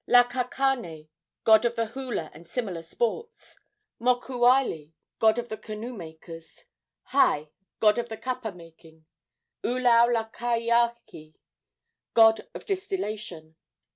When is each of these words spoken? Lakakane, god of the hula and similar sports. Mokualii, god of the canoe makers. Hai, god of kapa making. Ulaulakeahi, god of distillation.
Lakakane, 0.09 1.09
god 1.43 1.63
of 1.63 1.75
the 1.75 1.85
hula 1.85 2.31
and 2.33 2.47
similar 2.47 2.81
sports. 2.81 3.59
Mokualii, 4.01 4.93
god 5.19 5.37
of 5.37 5.49
the 5.49 5.57
canoe 5.57 5.93
makers. 5.93 6.65
Hai, 7.03 7.51
god 7.79 7.99
of 7.99 8.09
kapa 8.19 8.51
making. 8.51 9.05
Ulaulakeahi, 9.63 11.35
god 12.15 12.47
of 12.55 12.65
distillation. 12.65 13.57